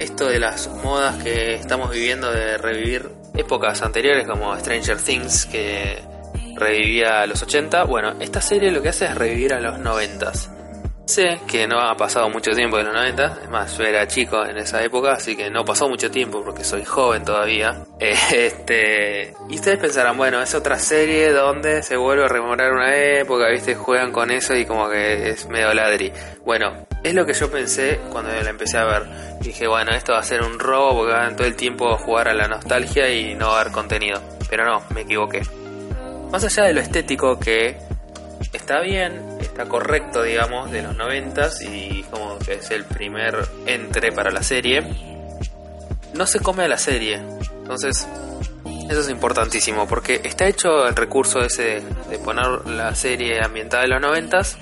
esto 0.01 0.27
de 0.27 0.41
las 0.41 0.67
modas 0.83 1.23
que 1.23 1.55
estamos 1.55 1.93
viviendo 1.93 2.33
de 2.33 2.59
revivir 2.59 3.09
épocas 3.37 3.83
anteriores 3.83 4.27
como 4.27 4.59
Stranger 4.59 4.97
Things 5.01 5.47
que 5.47 6.03
revivía 6.57 7.23
a 7.23 7.27
los 7.29 7.41
80. 7.41 7.85
Bueno, 7.85 8.17
esta 8.19 8.41
serie 8.41 8.73
lo 8.73 8.83
que 8.83 8.89
hace 8.89 9.05
es 9.05 9.15
revivir 9.15 9.55
a 9.55 9.61
los 9.61 9.79
90. 9.79 10.33
Sé 11.09 11.41
que 11.47 11.67
no 11.67 11.81
ha 11.81 11.97
pasado 11.97 12.29
mucho 12.29 12.51
tiempo 12.51 12.79
en 12.79 12.85
los 12.85 12.95
90, 12.95 13.39
es 13.45 13.49
más, 13.49 13.79
yo 13.79 13.85
era 13.85 14.07
chico 14.07 14.45
en 14.45 14.59
esa 14.59 14.85
época, 14.85 15.13
así 15.13 15.35
que 15.35 15.49
no 15.49 15.65
pasó 15.65 15.89
mucho 15.89 16.11
tiempo 16.11 16.45
porque 16.45 16.63
soy 16.63 16.85
joven 16.85 17.25
todavía. 17.25 17.83
Este, 17.99 19.35
y 19.49 19.55
ustedes 19.55 19.79
pensarán, 19.79 20.19
bueno, 20.19 20.43
es 20.43 20.55
otra 20.55 20.79
serie 20.79 21.33
donde 21.33 21.83
se 21.83 21.97
vuelve 21.97 22.27
a 22.27 22.29
rememorar 22.29 22.73
una 22.73 22.95
época, 22.95 23.49
viste, 23.49 23.75
juegan 23.75 24.13
con 24.13 24.31
eso 24.31 24.55
y 24.55 24.67
como 24.67 24.91
que 24.91 25.31
es 25.31 25.49
medio 25.49 25.73
ladri. 25.73 26.13
Bueno, 26.45 26.87
es 27.03 27.15
lo 27.15 27.25
que 27.25 27.33
yo 27.33 27.51
pensé 27.51 27.99
cuando 28.11 28.31
la 28.31 28.51
empecé 28.51 28.77
a 28.77 28.85
ver. 28.85 29.07
Dije, 29.41 29.67
bueno, 29.67 29.93
esto 29.93 30.13
va 30.13 30.19
a 30.19 30.23
ser 30.23 30.43
un 30.43 30.59
robo 30.59 30.99
porque 30.99 31.15
van 31.15 31.37
todo 31.37 31.47
el 31.47 31.57
tiempo 31.57 31.91
a 31.91 31.97
jugar 31.97 32.29
a 32.29 32.35
la 32.35 32.49
nostalgia 32.49 33.11
y 33.11 33.35
no 33.35 33.47
va 33.47 33.57
a 33.57 33.61
haber 33.63 33.73
contenido. 33.73 34.21
Pero 34.51 34.67
no, 34.67 34.83
me 34.91 35.01
equivoqué. 35.01 35.41
Más 36.31 36.45
allá 36.45 36.65
de 36.65 36.75
lo 36.75 36.81
estético 36.81 37.39
que 37.39 37.88
está 38.53 38.81
bien, 38.81 39.39
está 39.41 39.67
correcto, 39.67 40.23
digamos, 40.23 40.71
de 40.71 40.83
los 40.83 40.97
noventas 40.97 41.61
y 41.63 42.05
como 42.11 42.39
que 42.39 42.55
es 42.55 42.71
el 42.71 42.85
primer 42.85 43.37
entre 43.67 44.13
para 44.13 44.31
la 44.31 44.43
serie, 44.43 44.83
no 46.15 46.27
se 46.27 46.41
come 46.41 46.65
a 46.65 46.69
la 46.69 46.79
serie. 46.79 47.17
Entonces, 47.59 48.07
eso 48.91 49.01
es 49.01 49.09
importantísimo 49.11 49.87
porque 49.87 50.21
está 50.25 50.47
hecho 50.47 50.87
el 50.87 50.97
recurso 50.97 51.41
ese 51.41 51.83
de 52.09 52.19
poner 52.19 52.67
la 52.67 52.95
serie 52.95 53.43
ambientada 53.45 53.83
de 53.83 53.89
los 53.89 54.01
noventas, 54.01 54.57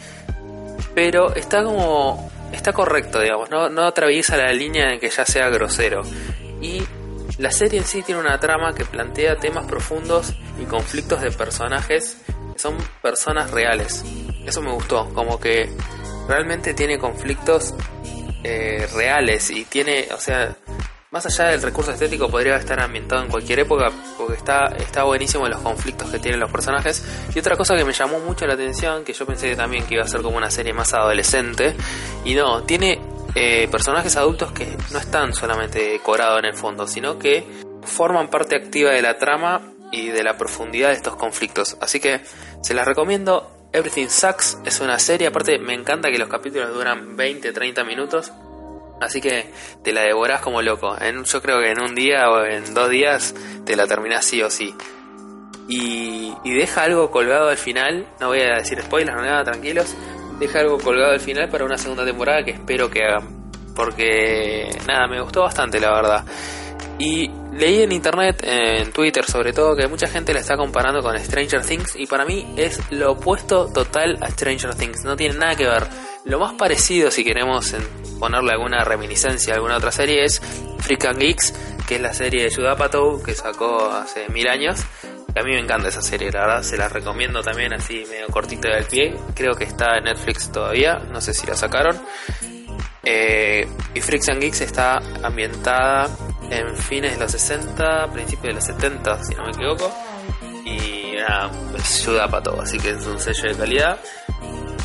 pero 0.95 1.35
está 1.35 1.62
como 1.62 2.31
está 2.52 2.73
correcto, 2.73 3.21
digamos, 3.21 3.50
no, 3.50 3.69
no 3.69 3.85
atraviesa 3.85 4.37
la 4.37 4.52
línea 4.52 4.88
de 4.90 4.99
que 4.99 5.11
ya 5.11 5.25
sea 5.25 5.49
grosero. 5.49 6.02
Y 6.61 6.83
La 7.38 7.50
serie 7.50 7.78
en 7.81 7.85
sí 7.85 8.02
tiene 8.02 8.21
una 8.21 8.40
trama 8.40 8.75
que 8.75 8.87
plantea 8.87 9.37
temas 9.37 9.66
profundos 9.66 10.33
y 10.59 10.64
conflictos 10.64 11.21
de 11.21 11.31
personajes 11.31 12.16
son 12.59 12.77
personas 13.03 13.51
reales. 13.51 14.05
Eso 14.45 14.63
me 14.63 14.73
gustó, 14.73 15.13
como 15.15 15.41
que 15.41 15.71
realmente 16.29 16.75
tiene 16.75 16.99
conflictos 16.99 17.75
eh, 18.45 18.87
reales 18.95 19.51
y 19.51 19.65
tiene, 19.65 20.09
o 20.13 20.19
sea, 20.19 20.57
más 21.11 21.25
allá 21.27 21.51
del 21.51 21.63
recurso 21.63 21.93
estético 21.93 22.29
podría 22.29 22.57
estar 22.57 22.79
ambientado 22.81 23.23
en 23.23 23.29
cualquier 23.29 23.61
época 23.61 23.91
porque 24.19 24.35
está, 24.35 24.67
está 24.79 25.05
buenísimo 25.05 25.49
los 25.49 25.61
conflictos 25.61 26.11
que 26.11 26.19
tienen 26.19 26.41
los 26.41 26.51
personajes. 26.51 27.05
Y 27.35 27.39
otra 27.39 27.57
cosa 27.57 27.75
que 27.77 27.85
me 27.85 27.93
llamó 27.93 28.19
mucho 28.21 28.47
la 28.47 28.55
atención, 28.55 29.05
que 29.05 29.13
yo 29.13 29.25
pensé 29.25 29.55
también 29.57 29.87
que 29.87 29.95
iba 29.95 30.05
a 30.05 30.09
ser 30.09 30.23
como 30.23 30.37
una 30.37 30.51
serie 30.51 30.73
más 30.73 30.93
adolescente, 30.95 31.75
y 32.25 32.35
no, 32.35 32.65
tiene 32.65 33.01
eh, 33.35 33.69
personajes 33.71 34.17
adultos 34.17 34.53
que 34.53 34.77
no 34.93 34.99
están 34.99 35.33
solamente 35.33 35.91
decorados 35.91 36.39
en 36.41 36.47
el 36.47 36.55
fondo, 36.55 36.87
sino 36.87 37.19
que 37.19 37.47
forman 37.83 38.29
parte 38.29 38.57
activa 38.57 38.91
de 38.91 39.03
la 39.03 39.17
trama 39.17 39.61
y 39.97 40.11
de 40.11 40.23
la 40.23 40.37
profundidad 40.37 40.88
de 40.88 40.95
estos 40.95 41.17
conflictos. 41.17 41.76
Así 41.81 42.00
que 42.00 42.21
se 42.62 42.75
las 42.75 42.87
recomiendo. 42.87 43.53
Everything 43.73 44.09
Sucks 44.09 44.59
es 44.65 44.81
una 44.81 44.99
serie, 44.99 45.26
aparte 45.26 45.59
me 45.59 45.75
encanta 45.75 46.11
que 46.11 46.19
los 46.19 46.29
capítulos 46.29 46.73
duran 46.73 47.17
20-30 47.17 47.85
minutos 47.85 48.33
Así 49.00 49.21
que 49.21 49.50
te 49.83 49.93
la 49.93 50.03
devorás 50.03 50.41
como 50.41 50.62
loco. 50.62 50.97
En, 51.00 51.25
yo 51.25 51.43
creo 51.43 51.61
que 51.61 51.71
en 51.71 51.81
un 51.81 51.95
día 51.95 52.31
o 52.31 52.45
en 52.45 52.73
dos 52.73 52.88
días 52.88 53.35
te 53.65 53.76
la 53.76 53.87
terminás 53.87 54.25
sí 54.25 54.43
o 54.43 54.50
sí. 54.50 54.75
Y, 55.69 56.33
deja 56.45 56.85
algo 56.85 57.11
colgado 57.11 57.49
al 57.49 57.59
final. 57.59 58.07
No 58.21 58.29
voy 58.29 58.41
a 58.41 58.57
decir 58.57 58.81
spoilers, 58.81 59.17
no 59.17 59.23
nada, 59.23 59.45
tranquilos. 59.45 59.95
Deja 60.38 60.61
algo 60.61 60.79
colgado 60.79 61.12
al 61.12 61.21
final 61.21 61.49
para 61.49 61.65
una 61.65 61.76
segunda 61.76 62.05
temporada 62.05 62.45
que 62.45 62.53
espero 62.53 62.91
que 62.91 63.05
hagan. 63.05 63.50
Porque 63.75 64.71
nada, 64.87 65.07
me 65.09 65.21
gustó 65.21 65.43
bastante 65.43 65.79
la 65.79 65.93
verdad. 65.93 66.25
Y 66.99 67.31
leí 67.57 67.83
en 67.83 67.93
internet, 67.93 68.43
en 68.43 68.93
Twitter 68.93 69.25
sobre 69.25 69.53
todo, 69.53 69.77
que 69.77 69.87
mucha 69.89 70.07
gente 70.07 70.33
la 70.33 70.41
está 70.41 70.57
comparando 70.57 71.03
con 71.03 71.19
Stranger 71.19 71.65
Things 71.65 71.97
y 71.97 72.07
para 72.07 72.25
mí 72.25 72.55
es 72.57 72.81
lo 72.91 73.13
opuesto 73.13 73.67
total 73.73 74.19
a 74.21 74.31
Stranger 74.31 74.75
Things, 74.75 75.05
no 75.05 75.17
tiene 75.17 75.37
nada 75.37 75.55
que 75.55 75.67
ver. 75.67 75.87
Lo 76.25 76.41
más 76.41 76.55
parecido, 76.55 77.11
si 77.11 77.25
queremos 77.25 77.75
ponerle 78.19 78.53
alguna 78.53 78.83
reminiscencia 78.85 79.53
a 79.53 79.57
alguna 79.57 79.77
otra 79.77 79.93
serie, 79.93 80.25
es 80.25 80.41
Freak 80.79 81.05
and 81.05 81.19
Geeks, 81.19 81.55
que 81.87 81.97
es 81.97 82.01
la 82.01 82.13
serie 82.13 82.45
de 82.45 82.55
Judapato 82.55 83.23
que 83.23 83.35
sacó 83.35 83.91
hace 83.91 84.29
mil 84.29 84.49
años. 84.49 84.81
a 85.35 85.43
mí 85.43 85.53
me 85.53 85.61
encanta 85.61 85.89
esa 85.89 86.03
serie, 86.03 86.33
la 86.33 86.41
verdad, 86.41 86.63
se 86.63 86.77
la 86.77 86.89
recomiendo 86.89 87.43
también 87.43 87.73
así 87.75 88.05
medio 88.11 88.27
cortito 88.29 88.69
del 88.69 88.85
pie. 88.85 89.15
Creo 89.35 89.55
que 89.55 89.65
está 89.65 89.99
en 89.99 90.05
Netflix 90.05 90.51
todavía, 90.51 90.99
no 91.11 91.21
sé 91.21 91.33
si 91.33 91.47
la 91.47 91.55
sacaron. 91.55 92.01
Eh, 93.09 93.69
y 93.95 94.01
Freaks 94.01 94.31
and 94.31 94.41
Geeks 94.41 94.63
está 94.63 94.99
ambientada 95.23 96.09
en 96.50 96.76
fines 96.76 97.12
de 97.12 97.19
los 97.19 97.31
60, 97.33 98.09
principios 98.12 98.49
de 98.49 98.53
los 98.55 98.65
70, 98.65 99.25
si 99.25 99.35
no 99.35 99.45
me 99.45 99.50
equivoco. 99.50 99.91
Y 100.65 101.17
nada, 101.17 101.50
es 101.76 102.03
Judapato, 102.05 102.61
así 102.61 102.79
que 102.79 102.91
es 102.91 103.07
un 103.07 103.19
sello 103.19 103.49
de 103.50 103.55
calidad 103.55 103.99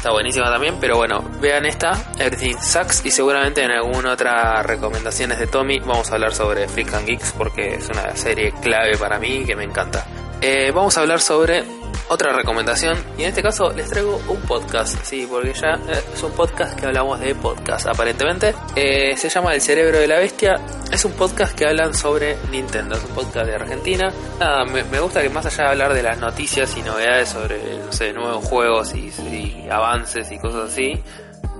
está 0.02 0.14
buenísima 0.14 0.50
también, 0.50 0.78
pero 0.82 0.98
bueno, 0.98 1.24
vean 1.40 1.64
esta, 1.68 1.92
Everything 2.18 2.56
Sucks, 2.60 3.06
y 3.06 3.12
seguramente 3.12 3.64
en 3.64 3.70
alguna 3.70 4.14
otra 4.14 4.64
recomendaciones 4.64 5.38
de 5.38 5.46
Tommy 5.46 5.78
vamos 5.78 6.10
a 6.10 6.16
hablar 6.16 6.34
sobre 6.34 6.68
Freak 6.68 6.92
and 6.96 7.06
Geeks 7.06 7.34
porque 7.34 7.76
es 7.76 7.88
una 7.88 8.16
serie 8.16 8.52
clave 8.64 8.98
para 8.98 9.20
mí 9.20 9.46
que 9.46 9.56
me 9.56 9.64
encanta. 9.64 10.08
Eh, 10.42 10.72
vamos 10.74 10.98
a 10.98 11.02
hablar 11.02 11.22
sobre 11.22 11.64
otra 12.10 12.34
recomendación 12.34 12.98
y 13.18 13.24
en 13.24 13.30
este 13.30 13.42
caso 13.42 13.72
les 13.72 13.90
traigo 13.90 14.22
un 14.28 14.42
podcast, 14.42 15.04
sí, 15.04 15.28
porque 15.30 15.54
ya 15.54 15.74
eh, 15.88 16.04
es 16.14 16.24
un 16.24 16.32
podcast 16.32 16.80
que 16.80 16.86
hablamos 16.86 17.20
de 17.20 17.36
podcast 17.36 17.88
aparentemente. 17.88 18.54
Eh, 18.76 19.16
se 19.18 19.30
llama 19.30 19.54
El 19.54 19.62
Cerebro 19.62 20.00
de 20.00 20.08
la 20.08 20.20
Bestia, 20.20 20.56
es 20.92 21.06
un 21.06 21.14
podcast 21.14 21.58
que 21.58 21.66
hablan 21.66 21.94
sobre 21.94 22.38
Nintendo, 22.52 22.96
es 22.96 23.04
un 23.04 23.16
podcast 23.16 23.46
de 23.46 23.56
Argentina. 23.56 24.12
Nada, 24.40 24.66
me, 24.66 25.00
gusta 25.00 25.22
que 25.22 25.30
más 25.30 25.46
allá 25.46 25.64
de 25.66 25.70
hablar 25.70 25.94
de 25.94 26.04
las 26.04 26.20
noticias 26.20 26.76
y 26.78 26.82
novedades 26.82 27.30
sobre, 27.30 27.78
no 27.78 27.92
sé, 27.92 28.14
nuevos 28.14 28.46
juegos 28.46 28.94
y, 28.94 29.12
y 29.32 29.68
avances 29.70 30.32
y 30.32 30.40
cosas 30.40 30.72
así, 30.72 31.02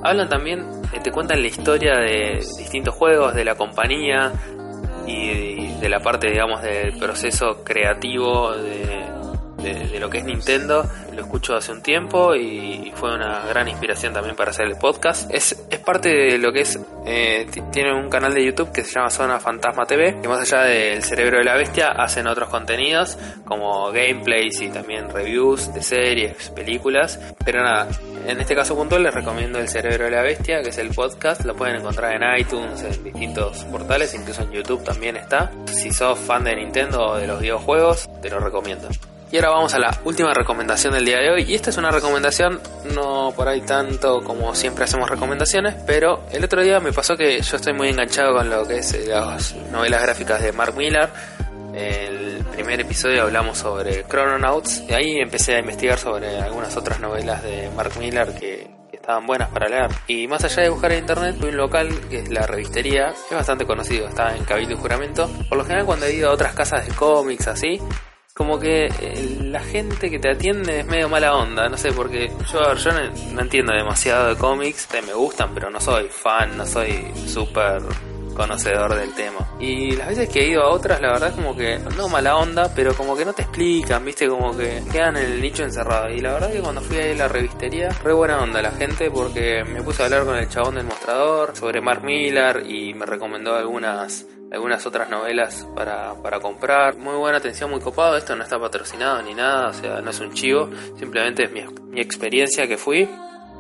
hablan 0.04 0.30
también, 0.30 0.66
te 1.04 1.12
cuentan 1.12 1.42
la 1.42 1.48
historia 1.48 1.94
de 1.98 2.46
distintos 2.58 2.96
juegos, 2.96 3.34
de 3.34 3.46
la 3.46 3.56
compañía, 3.56 4.32
y 5.08 5.80
de 5.80 5.90
la 5.90 6.00
parte, 6.00 6.30
digamos, 6.30 6.62
del 6.62 6.98
proceso 6.98 7.64
creativo 7.64 8.56
de, 8.56 9.21
de, 9.62 10.00
lo 10.00 10.10
que 10.10 10.20
es 10.20 10.24
Nintendo. 10.24 10.90
Lo 11.14 11.22
escucho 11.22 11.56
hace 11.56 11.72
un 11.72 11.82
tiempo 11.82 12.36
y 12.36 12.92
fue 12.96 13.14
una 13.14 13.46
gran 13.46 13.68
inspiración 13.68 14.14
también 14.14 14.36
para 14.36 14.52
hacer 14.52 14.68
el 14.68 14.78
podcast. 14.78 15.30
Es, 15.34 15.66
es 15.70 15.80
parte 15.80 16.10
de 16.10 16.38
lo 16.38 16.52
que 16.52 16.62
es, 16.62 16.80
eh, 17.06 17.48
tiene 17.72 17.94
un 17.94 18.10
canal 18.10 18.34
de 18.34 18.46
YouTube 18.46 18.72
que 18.72 18.84
se 18.84 18.94
llama 18.94 19.10
Zona 19.10 19.40
Fantasma 19.40 19.86
TV, 19.86 20.20
que 20.22 20.28
más 20.28 20.40
allá 20.42 20.64
del 20.64 21.04
cerebro 21.04 21.38
de 21.38 21.44
la 21.44 21.56
bestia 21.56 21.90
hacen 21.90 22.28
otros 22.28 22.50
contenidos 22.50 23.18
como 23.46 23.92
gameplays 23.92 24.62
y 24.62 24.70
también 24.70 25.10
reviews 25.10 25.74
de 25.74 25.82
series, 25.82 26.50
películas. 26.50 27.20
Pero 27.44 27.64
nada, 27.64 27.88
en 28.28 28.40
este 28.40 28.56
caso 28.56 28.76
puntual 28.76 29.04
les 29.04 29.14
recomiendo 29.14 29.60
El 29.60 29.68
cerebro 29.68 30.06
de 30.06 30.12
la 30.12 30.22
bestia, 30.22 30.62
que 30.62 30.70
es 30.70 30.78
el 30.78 30.90
podcast. 30.90 31.44
Lo 31.46 31.56
pueden 31.56 31.78
encontrar 31.78 32.14
en 32.16 32.40
iTunes, 32.40 32.82
en 32.84 33.04
distintos 33.04 33.64
portales, 33.66 34.14
incluso 34.14 34.44
en 34.44 34.52
YouTube 34.52 34.84
también 34.84 35.18
está. 35.18 35.52
Si 35.66 35.92
sos 35.92 36.20
fan 36.20 36.44
de 36.44 36.56
Nintendo 36.56 37.02
o 37.02 37.18
de 37.18 37.28
los 37.28 37.40
videojuegos, 37.40 38.10
te 38.22 38.30
lo 38.30 38.40
recomiendo. 38.40 38.90
Y 39.32 39.38
ahora 39.38 39.52
vamos 39.52 39.74
a 39.74 39.80
la 39.80 39.98
última 40.04 40.34
recomendación 40.34 40.94
del 40.94 41.06
día 41.06 41.20
de 41.20 41.32
hoy. 41.32 41.44
Y 41.48 41.56
esta 41.56 41.70
es 41.70 41.78
una 41.78 41.90
recomendación, 41.90 42.60
no 42.94 43.32
por 43.34 43.48
ahí 43.48 43.62
tanto 43.62 44.22
como 44.24 44.54
siempre 44.56 44.84
hacemos 44.84 45.10
recomendaciones, 45.10 45.76
pero 45.88 46.24
el 46.34 46.44
otro 46.44 46.62
día 46.62 46.82
me 46.82 46.92
pasó 46.92 47.16
que 47.16 47.42
yo 47.42 47.56
estoy 47.56 47.72
muy 47.74 47.88
enganchado 47.88 48.34
con 48.36 48.50
lo 48.50 48.68
que 48.68 48.80
es 48.80 48.94
eh, 48.94 49.06
las 49.08 49.56
novelas 49.72 50.02
gráficas 50.02 50.42
de 50.42 50.52
Mark 50.52 50.76
Millar. 50.76 51.14
El 51.74 52.44
primer 52.52 52.82
episodio 52.82 53.22
hablamos 53.22 53.58
sobre 53.58 54.06
Chrononauts 54.06 54.84
y 54.90 54.94
ahí 54.94 55.20
empecé 55.22 55.56
a 55.56 55.60
investigar 55.60 55.98
sobre 55.98 56.38
algunas 56.38 56.76
otras 56.76 57.00
novelas 57.00 57.42
de 57.42 57.70
Mark 57.74 57.94
Millar 57.98 58.34
que, 58.36 58.70
que 58.90 58.98
estaban 58.98 59.26
buenas 59.26 59.48
para 59.48 59.70
leer. 59.70 59.92
Y 60.08 60.28
más 60.28 60.44
allá 60.44 60.64
de 60.64 60.70
buscar 60.70 60.92
en 60.92 61.00
internet, 61.00 61.38
fui 61.40 61.48
un 61.48 61.56
local 61.56 61.88
que 62.10 62.20
es 62.20 62.30
la 62.30 62.46
revistería, 62.46 63.12
es 63.12 63.34
bastante 63.34 63.66
conocido, 63.66 64.10
está 64.10 64.36
en 64.36 64.44
Cabildo 64.44 64.74
y 64.74 64.78
Juramento. 64.78 65.30
Por 65.48 65.58
lo 65.58 65.64
general 65.64 65.86
cuando 65.86 66.06
he 66.08 66.16
ido 66.16 66.30
a 66.30 66.34
otras 66.34 66.54
casas 66.54 66.86
de 66.86 66.94
cómics 66.94 67.48
así, 67.48 67.80
como 68.42 68.60
que 68.60 68.88
eh, 68.88 69.38
la 69.40 69.60
gente 69.60 70.10
que 70.10 70.18
te 70.18 70.32
atiende 70.32 70.80
es 70.80 70.88
medio 70.88 71.08
mala 71.08 71.36
onda, 71.36 71.70
no 71.70 71.78
sé, 71.78 71.92
porque 71.92 72.32
yo, 72.52 72.74
yo 72.74 72.92
no, 72.92 73.40
entiendo 73.40 73.72
demasiado 73.72 74.30
de 74.30 74.36
cómics, 74.36 74.88
me 75.06 75.14
gustan, 75.14 75.54
pero 75.54 75.70
no 75.70 75.80
soy 75.80 76.08
fan, 76.08 76.58
no 76.58 76.66
soy 76.66 77.06
súper 77.28 77.84
conocedor 78.36 78.96
del 78.96 79.14
tema. 79.14 79.48
Y 79.60 79.92
las 79.92 80.08
veces 80.08 80.28
que 80.28 80.40
he 80.40 80.48
ido 80.48 80.64
a 80.64 80.70
otras, 80.70 81.00
la 81.02 81.12
verdad 81.12 81.30
es 81.30 81.36
como 81.36 81.56
que, 81.56 81.78
no 81.96 82.10
mala 82.10 82.36
onda, 82.36 82.74
pero 82.76 82.96
como 82.96 83.16
que 83.16 83.26
no 83.26 83.34
te 83.34 83.44
explican, 83.44 84.04
viste, 84.04 84.28
como 84.28 84.58
que 84.58 84.82
quedan 84.92 85.18
en 85.18 85.34
el 85.34 85.40
nicho 85.40 85.62
encerrado. 85.62 86.10
Y 86.10 86.20
la 86.20 86.34
verdad 86.34 86.52
que 86.52 86.62
cuando 86.62 86.82
fui 86.82 86.98
a 86.98 87.14
la 87.14 87.28
revistería, 87.28 87.90
re 88.04 88.12
buena 88.12 88.42
onda 88.42 88.60
la 88.60 88.72
gente 88.72 89.12
porque 89.12 89.64
me 89.64 89.84
puse 89.84 90.02
a 90.02 90.06
hablar 90.06 90.26
con 90.26 90.36
el 90.36 90.50
chabón 90.50 90.74
del 90.74 90.86
mostrador 90.86 91.56
sobre 91.56 91.80
Mark 91.80 92.04
Millar 92.04 92.64
y 92.66 92.96
me 92.96 93.06
recomendó 93.06 93.54
algunas 93.54 94.26
algunas 94.52 94.86
otras 94.86 95.10
novelas 95.10 95.68
para, 95.76 96.14
para 96.22 96.40
comprar. 96.40 96.98
Muy 96.98 97.16
buena 97.16 97.38
atención, 97.38 97.72
muy 97.72 97.80
copado. 97.80 98.18
Esto 98.18 98.36
no 98.36 98.44
está 98.44 98.60
patrocinado 98.60 99.22
ni 99.22 99.34
nada, 99.34 99.70
o 99.70 99.74
sea, 99.74 100.02
no 100.02 100.10
es 100.10 100.20
un 100.20 100.34
chivo, 100.34 100.70
simplemente 100.98 101.46
es 101.46 101.52
mi, 101.52 101.64
mi 101.90 102.02
experiencia 102.02 102.68
que 102.68 102.78
fui. 102.78 103.10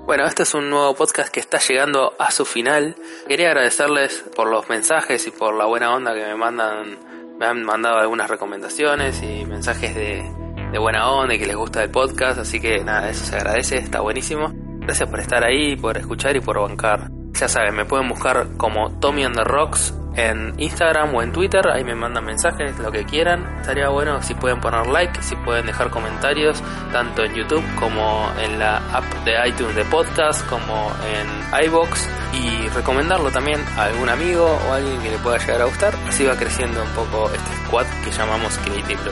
Bueno, 0.06 0.26
este 0.26 0.44
es 0.44 0.54
un 0.54 0.70
nuevo 0.70 0.94
podcast 0.96 1.32
que 1.32 1.40
está 1.40 1.60
llegando 1.60 2.14
a 2.18 2.32
su 2.32 2.44
final. 2.44 2.96
Quería 3.28 3.48
agradecerles 3.48 4.26
por 4.36 4.50
los 4.50 4.68
mensajes 4.68 5.26
y 5.28 5.32
por 5.32 5.56
la 5.56 5.66
buena 5.66 5.94
onda 5.94 6.14
que 6.14 6.26
me 6.26 6.36
mandan. 6.36 6.98
Me 7.40 7.46
han 7.48 7.64
mandado 7.64 7.98
algunas 7.98 8.30
recomendaciones 8.30 9.24
y 9.24 9.46
mensajes 9.46 9.96
de, 9.96 10.24
de 10.72 10.80
buena 10.80 11.10
onda 11.10 11.34
y 11.34 11.40
que 11.40 11.48
les 11.48 11.56
gusta 11.56 11.84
el 11.84 11.90
podcast. 11.90 12.40
Así 12.40 12.60
que 12.60 12.84
nada, 12.84 13.10
eso 13.10 13.26
se 13.26 13.36
agradece, 13.36 13.78
está 13.78 14.02
buenísimo. 14.02 14.52
Gracias 14.82 15.10
por 15.10 15.20
estar 15.20 15.44
ahí, 15.44 15.76
por 15.76 15.98
escuchar 15.98 16.36
y 16.36 16.40
por 16.40 16.60
bancar. 16.60 17.10
Ya 17.34 17.48
saben, 17.48 17.76
me 17.76 17.86
pueden 17.86 18.10
buscar 18.10 18.58
como 18.58 19.00
Tommy 19.00 19.24
and 19.24 19.36
the 19.36 19.44
Rocks 19.44 19.94
en 20.16 20.54
Instagram 20.58 21.16
o 21.16 21.22
en 21.22 21.32
Twitter, 21.32 21.68
ahí 21.68 21.84
me 21.84 21.96
mandan 21.96 22.26
mensajes, 22.26 22.78
lo 22.80 22.92
que 22.92 23.06
quieran. 23.06 23.46
Estaría 23.60 23.90
bueno 23.90 24.22
si 24.22 24.34
pueden 24.34 24.60
poner 24.60 24.88
like, 24.88 25.22
si 25.22 25.36
pueden 25.38 25.66
dejar 25.66 25.90
comentarios, 25.90 26.62
tanto 26.92 27.24
en 27.24 27.34
YouTube 27.34 27.64
como 27.80 28.30
en 28.42 28.60
la 28.60 28.78
app 28.94 29.06
de 29.26 29.48
iTunes 29.48 29.76
de 29.76 29.86
podcast, 29.86 30.46
como 30.48 30.92
en 31.06 31.66
iBox 31.66 32.10
y 32.34 32.68
recomendarlo 32.70 33.32
también 33.32 33.64
a 33.78 33.84
algún 33.84 34.10
amigo 34.10 34.60
o 34.68 34.74
alguien 34.74 35.02
que 35.02 35.12
le 35.12 35.18
pueda 35.20 35.38
llegar 35.38 35.62
a 35.62 35.66
gustar. 35.66 35.94
Así 36.08 36.26
va 36.26 36.36
creciendo 36.36 36.82
un 36.82 36.90
poco 36.90 37.30
este 37.34 37.66
squad 37.66 37.86
que 38.04 38.12
llamamos 38.12 38.58
Creative 38.60 39.12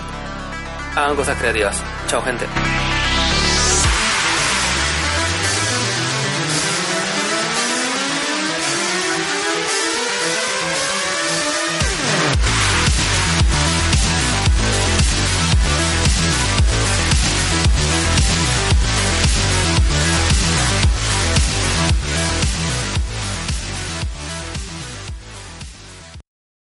Hagan 0.95 1.15
cosas 1.15 1.37
creativas. 1.37 1.81
Chao 2.07 2.21
gente. 2.21 2.45